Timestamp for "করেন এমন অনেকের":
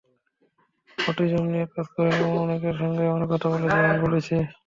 1.93-2.75